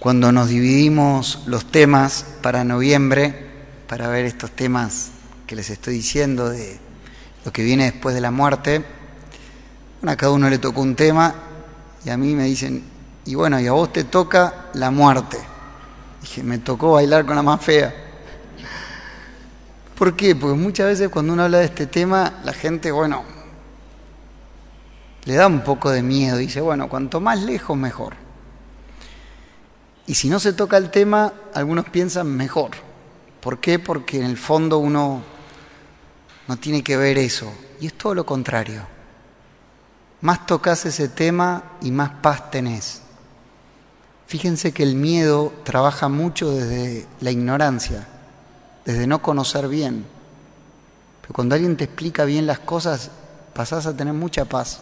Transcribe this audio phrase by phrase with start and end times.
[0.00, 3.34] cuando nos dividimos los temas para noviembre,
[3.86, 5.10] para ver estos temas
[5.46, 6.78] que les estoy diciendo de
[7.44, 8.82] lo que viene después de la muerte,
[10.06, 11.34] a cada uno le tocó un tema
[12.02, 12.82] y a mí me dicen,
[13.26, 15.36] y bueno, y a vos te toca la muerte.
[16.22, 17.94] Dije, me tocó bailar con la más fea.
[19.98, 20.34] ¿Por qué?
[20.34, 23.22] Porque muchas veces cuando uno habla de este tema, la gente, bueno,
[25.24, 26.38] le da un poco de miedo.
[26.38, 28.29] Dice, bueno, cuanto más lejos, mejor.
[30.10, 32.72] Y si no se toca el tema, algunos piensan mejor.
[33.40, 33.78] ¿Por qué?
[33.78, 35.22] Porque en el fondo uno
[36.48, 37.52] no tiene que ver eso.
[37.80, 38.82] Y es todo lo contrario.
[40.22, 43.02] Más tocas ese tema y más paz tenés.
[44.26, 48.08] Fíjense que el miedo trabaja mucho desde la ignorancia,
[48.84, 50.04] desde no conocer bien.
[51.20, 53.12] Pero cuando alguien te explica bien las cosas,
[53.54, 54.80] pasás a tener mucha paz.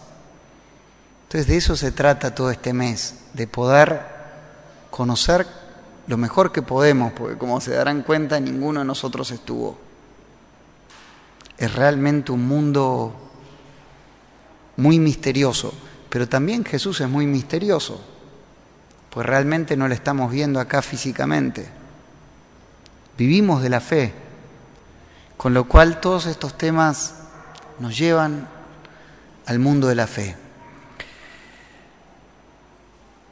[1.25, 4.18] Entonces de eso se trata todo este mes, de poder
[4.91, 5.47] conocer
[6.07, 9.79] lo mejor que podemos, porque como se darán cuenta, ninguno de nosotros estuvo.
[11.59, 13.15] Es realmente un mundo
[14.77, 15.75] muy misterioso,
[16.09, 18.01] pero también Jesús es muy misterioso,
[19.11, 21.69] pues realmente no lo estamos viendo acá físicamente.
[23.19, 24.15] Vivimos de la fe,
[25.37, 27.17] con lo cual todos estos temas
[27.81, 28.49] nos llevan
[29.47, 30.37] al mundo de la fe.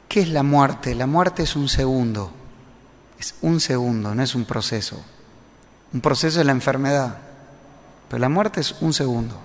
[0.07, 0.95] ¿Qué es la muerte?
[0.95, 2.31] La muerte es un segundo,
[3.19, 5.03] es un segundo, no es un proceso.
[5.93, 7.17] Un proceso es la enfermedad,
[8.09, 9.37] pero la muerte es un segundo.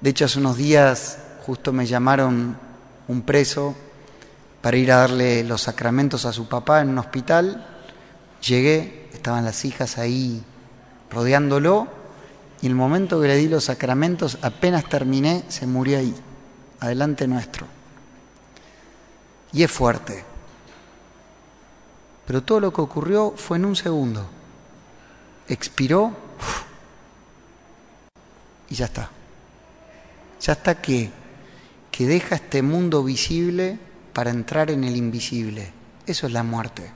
[0.00, 2.56] De hecho, hace unos días justo me llamaron
[3.08, 3.74] un preso
[4.60, 7.66] para ir a darle los sacramentos a su papá en un hospital.
[8.46, 10.42] Llegué, estaban las hijas ahí
[11.10, 11.88] rodeándolo
[12.60, 16.14] y el momento que le di los sacramentos, apenas terminé, se murió ahí,
[16.78, 17.66] adelante nuestro.
[19.52, 20.24] Y es fuerte.
[22.26, 24.26] Pero todo lo que ocurrió fue en un segundo.
[25.48, 26.12] Expiró
[28.70, 29.10] y ya está.
[30.40, 31.10] Ya está que,
[31.90, 33.78] que deja este mundo visible
[34.12, 35.72] para entrar en el invisible.
[36.06, 36.90] Eso es la muerte.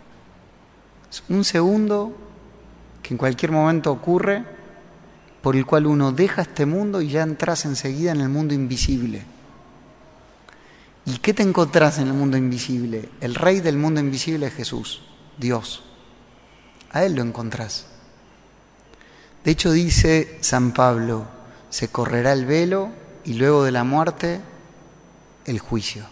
[1.10, 2.16] Es un segundo
[3.02, 4.44] que en cualquier momento ocurre
[5.42, 9.22] por el cual uno deja este mundo y ya entras enseguida en el mundo invisible.
[11.06, 13.08] ¿Y qué te encontrás en el mundo invisible?
[13.20, 15.02] El rey del mundo invisible es Jesús,
[15.38, 15.84] Dios.
[16.90, 17.86] A Él lo encontrás.
[19.44, 21.24] De hecho dice San Pablo,
[21.70, 22.90] se correrá el velo
[23.24, 24.40] y luego de la muerte
[25.44, 26.04] el juicio.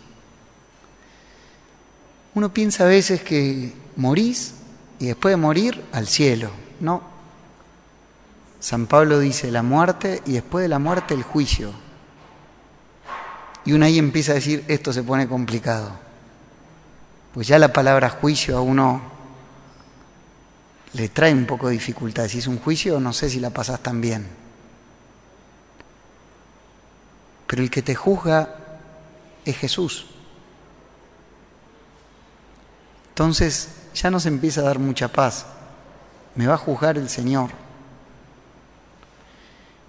[2.37, 4.55] Uno piensa a veces que morís
[5.01, 6.51] y después de morir al cielo.
[6.79, 7.03] No.
[8.61, 11.73] San Pablo dice la muerte y después de la muerte el juicio.
[13.65, 15.93] Y uno ahí empieza a decir, esto se pone complicado.
[17.33, 19.03] Pues ya la palabra juicio a uno
[20.93, 22.29] le trae un poco de dificultad.
[22.29, 24.29] Si es un juicio, no sé si la pasas tan bien.
[27.47, 28.57] Pero el que te juzga
[29.45, 30.07] es Jesús.
[33.09, 35.47] Entonces ya nos empieza a dar mucha paz.
[36.35, 37.51] Me va a juzgar el Señor.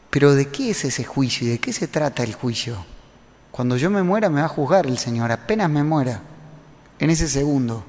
[0.10, 2.86] Pero ¿de qué es ese juicio y de qué se trata el juicio?
[3.56, 6.20] Cuando yo me muera me va a juzgar el Señor, apenas me muera,
[7.00, 7.86] en ese segundo.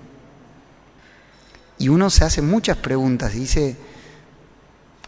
[1.76, 3.76] Y uno se hace muchas preguntas y dice,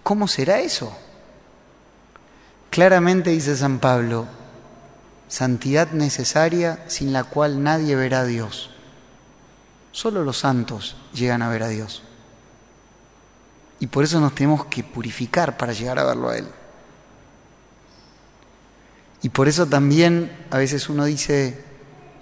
[0.02, 0.92] ¿cómo será eso?
[2.70, 4.26] Claramente dice San Pablo,
[5.28, 8.70] santidad necesaria sin la cual nadie verá a Dios.
[9.92, 12.02] Solo los santos llegan a ver a Dios.
[13.78, 16.48] Y por eso nos tenemos que purificar para llegar a verlo a Él.
[19.22, 21.58] Y por eso también a veces uno dice,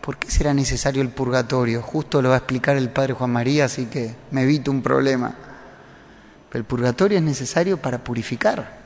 [0.00, 1.82] ¿por qué será necesario el purgatorio?
[1.82, 5.34] Justo lo va a explicar el Padre Juan María, así que me evito un problema.
[6.48, 8.78] Pero el purgatorio es necesario para purificar,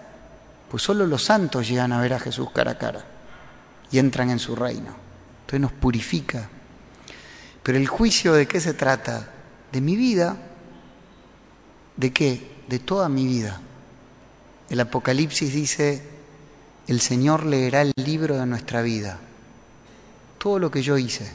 [0.70, 3.04] pues solo los santos llegan a ver a Jesús cara a cara
[3.90, 4.94] y entran en su reino.
[5.42, 6.48] Entonces nos purifica.
[7.62, 9.30] Pero el juicio de qué se trata?
[9.72, 10.36] De mi vida.
[11.96, 12.62] ¿De qué?
[12.68, 13.60] De toda mi vida.
[14.68, 16.02] El Apocalipsis dice,
[16.90, 19.20] el Señor leerá el libro de nuestra vida.
[20.38, 21.30] Todo lo que yo hice,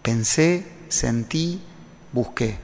[0.00, 1.60] pensé, sentí,
[2.12, 2.56] busqué.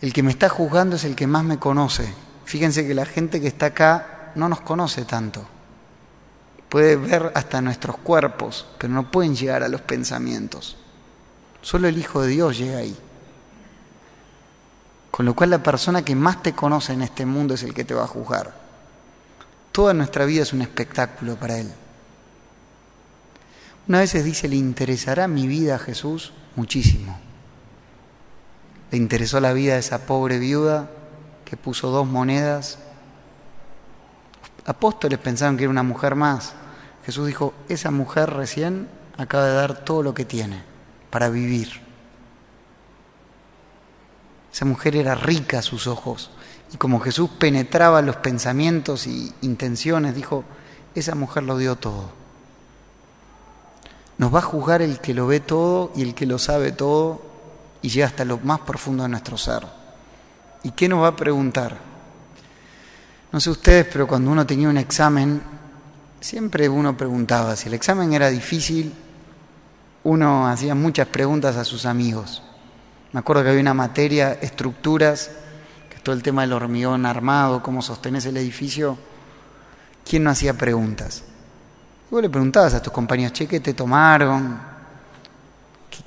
[0.00, 2.08] El que me está juzgando es el que más me conoce.
[2.44, 5.44] Fíjense que la gente que está acá no nos conoce tanto.
[6.68, 10.76] Puede ver hasta nuestros cuerpos, pero no pueden llegar a los pensamientos.
[11.62, 12.96] Solo el Hijo de Dios llega ahí.
[15.10, 17.84] Con lo cual la persona que más te conoce en este mundo es el que
[17.84, 18.65] te va a juzgar.
[19.76, 21.70] Toda nuestra vida es un espectáculo para Él.
[23.86, 26.32] Una vez dice, ¿le interesará mi vida a Jesús?
[26.54, 27.18] muchísimo.
[28.90, 30.88] Le interesó la vida de esa pobre viuda
[31.44, 32.78] que puso dos monedas.
[34.64, 36.54] Apóstoles pensaron que era una mujer más.
[37.04, 38.88] Jesús dijo, esa mujer recién
[39.18, 40.62] acaba de dar todo lo que tiene
[41.10, 41.82] para vivir.
[44.50, 46.30] Esa mujer era rica a sus ojos.
[46.72, 50.44] Y como Jesús penetraba los pensamientos y intenciones, dijo,
[50.94, 52.10] esa mujer lo dio todo.
[54.18, 57.22] Nos va a juzgar el que lo ve todo y el que lo sabe todo
[57.82, 59.66] y llega hasta lo más profundo de nuestro ser.
[60.62, 61.76] ¿Y qué nos va a preguntar?
[63.30, 65.42] No sé ustedes, pero cuando uno tenía un examen,
[66.20, 68.94] siempre uno preguntaba, si el examen era difícil,
[70.04, 72.42] uno hacía muchas preguntas a sus amigos.
[73.12, 75.30] Me acuerdo que había una materia, estructuras,
[76.06, 78.96] todo el tema del hormigón armado, cómo sostenés el edificio.
[80.08, 81.24] ¿Quién no hacía preguntas?
[82.08, 84.56] Y vos le preguntabas a tus compañeros, che, ¿qué te tomaron?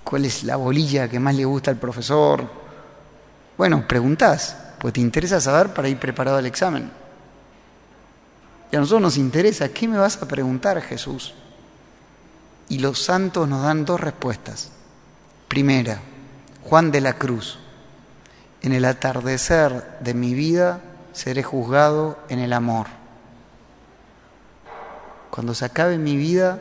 [0.01, 2.49] ¿Cuál es la bolilla que más le gusta al profesor?
[3.57, 6.89] Bueno, preguntás, pues te interesa saber para ir preparado al examen.
[8.71, 11.33] Y a nosotros nos interesa, ¿qué me vas a preguntar, Jesús?
[12.69, 14.71] Y los santos nos dan dos respuestas.
[15.49, 15.99] Primera,
[16.63, 17.59] Juan de la Cruz,
[18.61, 20.81] en el atardecer de mi vida
[21.13, 22.87] seré juzgado en el amor.
[25.29, 26.59] Cuando se acabe mi vida,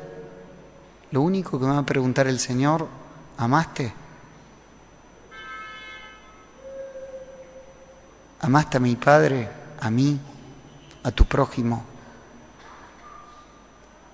[1.10, 2.86] lo único que me va a preguntar el Señor,
[3.36, 3.92] ¿amaste?
[8.40, 9.48] ¿Amaste a mi Padre,
[9.80, 10.18] a mí,
[11.02, 11.84] a tu prójimo?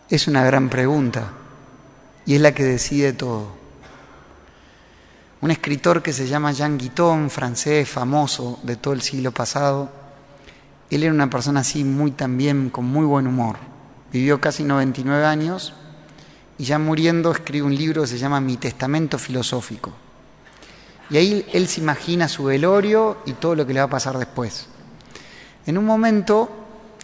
[0.08, 1.30] Es una gran pregunta
[2.24, 3.63] y es la que decide todo.
[5.44, 9.90] Un escritor que se llama Jean Guiton, francés famoso de todo el siglo pasado,
[10.88, 13.74] él era una persona así muy también con muy buen humor
[14.14, 15.72] vivió casi 99 años
[16.56, 19.92] y ya muriendo escribe un libro que se llama Mi Testamento Filosófico.
[21.10, 24.16] Y ahí él se imagina su velorio y todo lo que le va a pasar
[24.16, 24.68] después.
[25.66, 26.48] En un momento,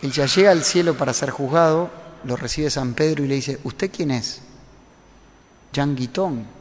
[0.03, 1.91] él ya llega al cielo para ser juzgado,
[2.23, 4.43] lo recibe San Pedro y le dice, ¿usted quién es?
[5.73, 6.60] Jean Guitón.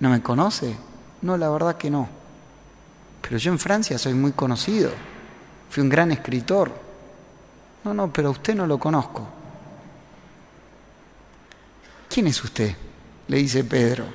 [0.00, 0.76] ¿No me conoce?
[1.22, 2.08] No, la verdad que no.
[3.22, 4.90] Pero yo en Francia soy muy conocido.
[5.70, 6.72] Fui un gran escritor.
[7.84, 9.26] No, no, pero a usted no lo conozco.
[12.08, 12.74] ¿Quién es usted?
[13.26, 14.06] Le dice Pedro.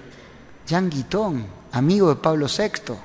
[0.65, 2.95] Jean Guitón, amigo de Pablo VI.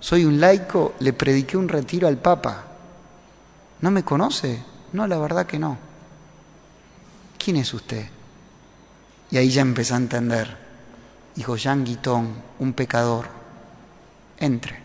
[0.00, 2.64] Soy un laico, le prediqué un retiro al Papa.
[3.80, 4.62] ¿No me conoce?
[4.92, 5.78] No, la verdad que no.
[7.38, 8.06] ¿Quién es usted?
[9.30, 10.65] Y ahí ya empecé a entender.
[11.36, 13.26] Dijo Jean Guitón, un pecador.
[14.38, 14.82] Entre.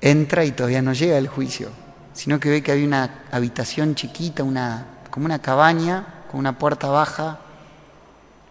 [0.00, 1.84] Entra y todavía no llega el juicio
[2.14, 6.86] sino que ve que había una habitación chiquita, una, como una cabaña, con una puerta
[6.86, 7.40] baja.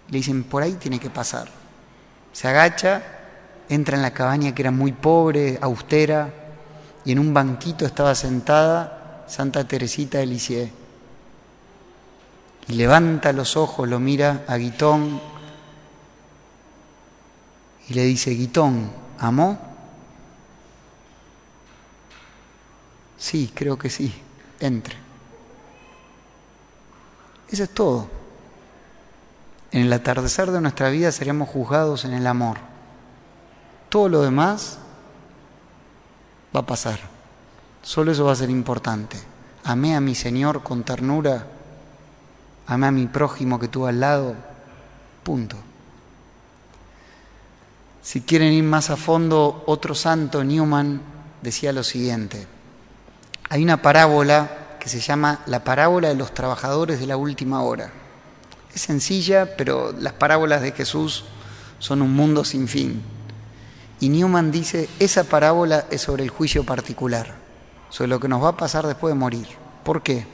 [0.10, 1.48] Le dicen, por ahí tiene que pasar.
[2.34, 3.02] Se agacha,
[3.70, 6.30] entra en la cabaña que era muy pobre, austera,
[7.06, 10.70] y en un banquito estaba sentada Santa Teresita de Lisieux.
[12.68, 15.22] Y levanta los ojos, lo mira a Guitón
[17.90, 19.60] y le dice, Guitón, ¿amó?
[23.18, 24.14] Sí, creo que sí.
[24.60, 24.96] Entre.
[27.50, 28.08] Eso es todo.
[29.72, 32.58] En el atardecer de nuestra vida seremos juzgados en el amor.
[33.90, 34.78] Todo lo demás
[36.56, 37.00] va a pasar.
[37.82, 39.18] Solo eso va a ser importante.
[39.64, 41.48] Amé a mi Señor con ternura.
[42.68, 44.36] Amé a mi prójimo que tuvo al lado.
[45.24, 45.58] Punto.
[48.02, 51.02] Si quieren ir más a fondo, otro santo, Newman,
[51.42, 52.48] decía lo siguiente.
[53.50, 57.92] Hay una parábola que se llama la parábola de los trabajadores de la última hora.
[58.74, 61.26] Es sencilla, pero las parábolas de Jesús
[61.80, 63.02] son un mundo sin fin.
[64.00, 67.36] Y Newman dice, esa parábola es sobre el juicio particular,
[67.90, 69.48] sobre lo que nos va a pasar después de morir.
[69.86, 70.26] ¿Por qué?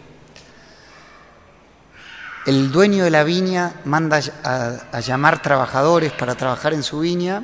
[2.49, 7.43] El dueño de la viña manda a, llamar trabajadores para trabajar en su viña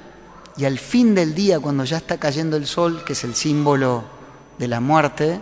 [0.58, 4.04] y al fin del día, cuando ya está cayendo el sol, que es el símbolo
[4.58, 5.40] de la muerte,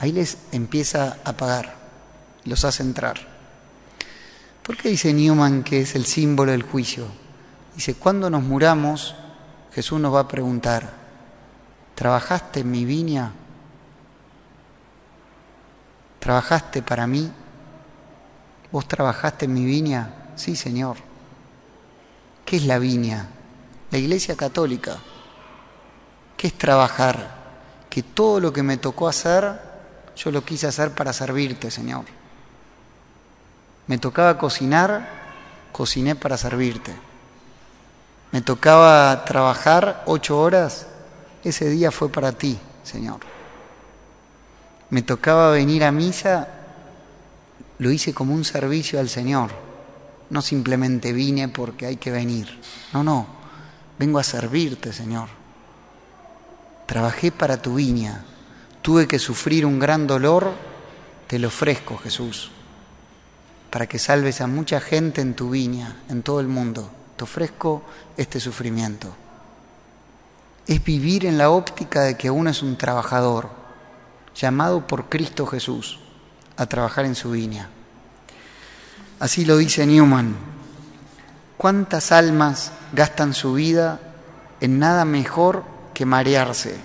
[0.00, 1.76] ahí les empieza a pagar,
[2.44, 3.20] los hace entrar.
[4.64, 7.06] ¿Por qué dice Newman que es el símbolo del juicio?
[7.76, 9.14] Dice, cuando nos muramos,
[9.72, 10.90] Jesús nos va a preguntar,
[11.94, 13.30] ¿trabajaste en mi viña?
[16.18, 17.30] ¿Trabajaste para mí?
[18.72, 20.32] ¿Vos trabajaste en mi viña?
[20.36, 20.96] Sí, Señor.
[22.44, 23.28] ¿Qué es la viña?
[23.90, 24.98] La Iglesia Católica.
[26.36, 27.34] ¿Qué es trabajar?
[27.88, 29.66] Que todo lo que me tocó hacer
[30.16, 32.04] yo lo quise hacer para servirte, Señor.
[33.86, 35.16] Me tocaba cocinar
[35.76, 36.90] cociné para servirte.
[38.32, 40.86] Me tocaba trabajar ocho horas,
[41.44, 43.20] ese día fue para ti, Señor.
[44.88, 46.48] Me tocaba venir a misa,
[47.78, 49.50] lo hice como un servicio al Señor.
[50.30, 52.60] No simplemente vine porque hay que venir.
[52.92, 53.26] No, no,
[53.98, 55.28] vengo a servirte, Señor.
[56.86, 58.24] Trabajé para tu viña,
[58.82, 60.52] tuve que sufrir un gran dolor,
[61.26, 62.50] te lo ofrezco, Jesús,
[63.70, 66.90] para que salves a mucha gente en tu viña, en todo el mundo.
[67.16, 67.82] Te ofrezco
[68.16, 69.14] este sufrimiento.
[70.66, 73.50] Es vivir en la óptica de que uno es un trabajador,
[74.34, 75.98] llamado por Cristo Jesús
[76.56, 77.68] a trabajar en su viña.
[79.18, 80.36] Así lo dice Newman.
[81.56, 84.00] ¿Cuántas almas gastan su vida
[84.60, 86.76] en nada mejor que marearse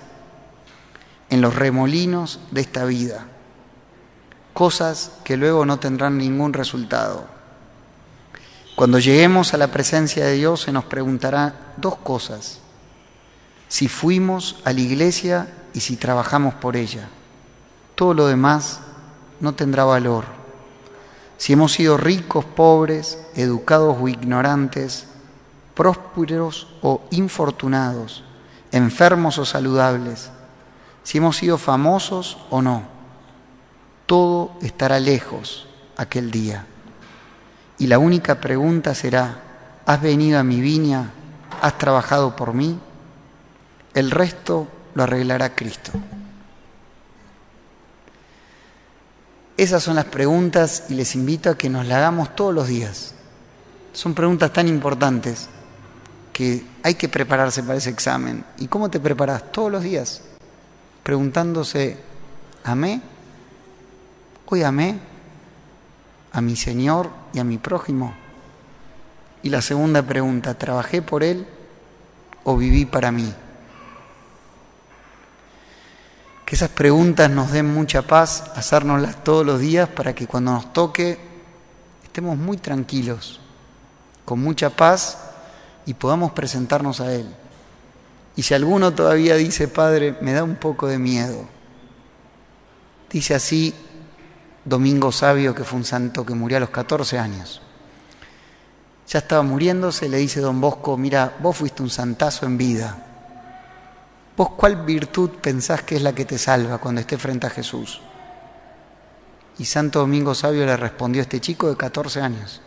[1.30, 3.26] en los remolinos de esta vida?
[4.54, 7.26] Cosas que luego no tendrán ningún resultado.
[8.76, 12.60] Cuando lleguemos a la presencia de Dios se nos preguntará dos cosas.
[13.68, 17.10] Si fuimos a la iglesia y si trabajamos por ella.
[17.96, 18.80] Todo lo demás
[19.42, 20.26] no tendrá valor.
[21.38, 25.08] Si hemos sido ricos, pobres, educados o ignorantes,
[25.74, 28.24] prósperos o infortunados,
[28.72, 30.30] enfermos o saludables,
[31.04, 32.84] si hemos sido famosos o no,
[34.06, 35.68] todo estará lejos
[35.98, 36.68] aquel día.
[37.80, 39.42] Y la única pregunta será,
[39.88, 41.10] ¿has venido a mi viña?
[41.62, 42.78] ¿Has trabajado por mí?
[43.96, 45.92] El resto lo arreglará Cristo.
[49.62, 53.14] Esas son las preguntas y les invito a que nos las hagamos todos los días.
[53.94, 55.50] Son preguntas tan importantes
[56.34, 58.44] que hay que prepararse para ese examen.
[58.58, 59.52] ¿Y cómo te preparas?
[59.52, 60.24] Todos los días.
[61.04, 61.96] Preguntándose,
[62.64, 63.02] ¿amé?
[64.48, 65.00] ¿Hoy amé
[66.32, 68.16] a mi Señor y a mi prójimo?
[69.44, 71.46] Y la segunda pregunta, ¿trabajé por Él
[72.46, 73.32] o viví para mí?
[76.52, 80.74] Que esas preguntas nos den mucha paz, hacérnoslas todos los días para que cuando nos
[80.74, 81.18] toque
[82.04, 83.40] estemos muy tranquilos,
[84.26, 85.18] con mucha paz
[85.86, 87.26] y podamos presentarnos a Él.
[88.36, 91.46] Y si alguno todavía dice, Padre, me da un poco de miedo,
[93.10, 93.74] dice así
[94.66, 97.62] Domingo Sabio, que fue un santo que murió a los 14 años.
[99.08, 103.08] Ya estaba muriéndose, le dice don Bosco, mira, vos fuiste un santazo en vida
[104.38, 108.02] ¿Vos cuál virtud pensás que es la que te salva cuando estés frente a Jesús?
[109.58, 112.62] Y Santo Domingo Sabio le respondió a este chico de 14 años,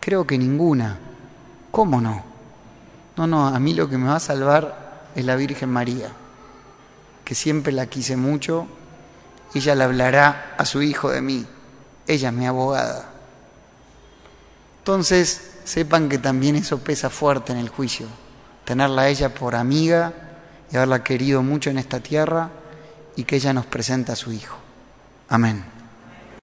[0.00, 0.98] creo que ninguna.
[1.70, 2.24] ¿Cómo no?
[3.16, 6.10] No, no, a mí lo que me va a salvar es la Virgen María,
[7.24, 8.66] que siempre la quise mucho,
[9.54, 11.46] ella le hablará a su hijo de mí,
[12.06, 13.10] ella es mi abogada.
[14.78, 18.06] Entonces, sepan que también eso pesa fuerte en el juicio,
[18.64, 20.25] tenerla a ella por amiga,
[20.70, 22.50] y haberla querido mucho en esta tierra
[23.16, 24.56] y que ella nos presenta a su Hijo.
[25.28, 25.75] Amén.